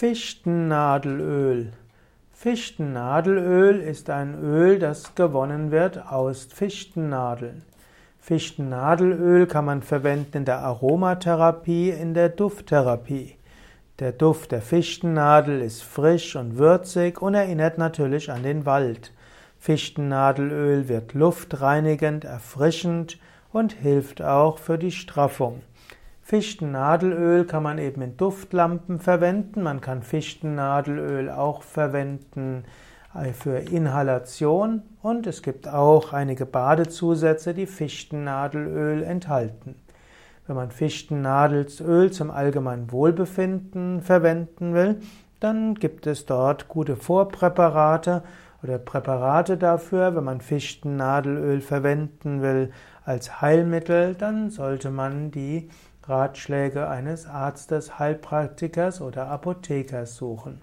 Fichtennadelöl. 0.00 1.72
Fichtennadelöl 2.32 3.82
ist 3.82 4.08
ein 4.08 4.42
Öl, 4.42 4.78
das 4.78 5.14
gewonnen 5.14 5.72
wird 5.72 6.10
aus 6.10 6.44
Fichtennadeln. 6.44 7.64
Fichtennadelöl 8.18 9.46
kann 9.46 9.66
man 9.66 9.82
verwenden 9.82 10.38
in 10.38 10.44
der 10.46 10.60
Aromatherapie, 10.60 11.90
in 11.90 12.14
der 12.14 12.30
Dufttherapie. 12.30 13.36
Der 13.98 14.12
Duft 14.12 14.52
der 14.52 14.62
Fichtennadel 14.62 15.60
ist 15.60 15.82
frisch 15.82 16.34
und 16.34 16.56
würzig 16.56 17.20
und 17.20 17.34
erinnert 17.34 17.76
natürlich 17.76 18.32
an 18.32 18.42
den 18.42 18.64
Wald. 18.64 19.12
Fichtennadelöl 19.58 20.88
wird 20.88 21.12
luftreinigend, 21.12 22.24
erfrischend 22.24 23.18
und 23.52 23.74
hilft 23.74 24.22
auch 24.22 24.56
für 24.56 24.78
die 24.78 24.92
Straffung. 24.92 25.60
Fichtennadelöl 26.30 27.44
kann 27.44 27.64
man 27.64 27.78
eben 27.78 28.02
in 28.02 28.16
Duftlampen 28.16 29.00
verwenden. 29.00 29.64
Man 29.64 29.80
kann 29.80 30.04
Fichtennadelöl 30.04 31.28
auch 31.28 31.64
verwenden 31.64 32.62
äh, 33.16 33.32
für 33.32 33.58
Inhalation 33.58 34.84
und 35.02 35.26
es 35.26 35.42
gibt 35.42 35.66
auch 35.66 36.12
einige 36.12 36.46
Badezusätze, 36.46 37.52
die 37.52 37.66
Fichtennadelöl 37.66 39.02
enthalten. 39.02 39.74
Wenn 40.46 40.54
man 40.54 40.70
Fichtennadelöl 40.70 42.12
zum 42.12 42.30
allgemeinen 42.30 42.92
Wohlbefinden 42.92 44.00
verwenden 44.00 44.72
will, 44.72 45.00
dann 45.40 45.74
gibt 45.74 46.06
es 46.06 46.26
dort 46.26 46.68
gute 46.68 46.94
Vorpräparate 46.94 48.22
oder 48.62 48.78
Präparate 48.78 49.56
dafür. 49.56 50.14
Wenn 50.14 50.22
man 50.22 50.40
Fichtennadelöl 50.40 51.60
verwenden 51.60 52.40
will 52.40 52.70
als 53.04 53.40
Heilmittel, 53.40 54.14
dann 54.14 54.50
sollte 54.50 54.92
man 54.92 55.32
die 55.32 55.68
Ratschläge 56.10 56.88
eines 56.88 57.26
Arztes, 57.26 58.00
Heilpraktikers 58.00 59.00
oder 59.00 59.28
Apothekers 59.28 60.16
suchen. 60.16 60.60